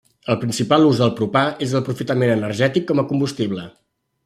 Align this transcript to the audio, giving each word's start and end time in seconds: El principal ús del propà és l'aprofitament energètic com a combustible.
El 0.33 0.37
principal 0.43 0.85
ús 0.91 1.01
del 1.01 1.11
propà 1.19 1.43
és 1.67 1.77
l'aprofitament 1.77 2.33
energètic 2.39 2.91
com 2.93 3.03
a 3.05 3.09
combustible. 3.13 3.71